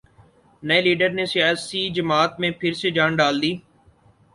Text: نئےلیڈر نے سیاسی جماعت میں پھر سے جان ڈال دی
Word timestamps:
نئےلیڈر 0.63 1.09
نے 1.09 1.25
سیاسی 1.25 1.81
جماعت 1.95 2.39
میں 2.39 2.51
پھر 2.59 2.73
سے 2.81 2.89
جان 2.91 3.15
ڈال 3.15 3.41
دی 3.41 3.53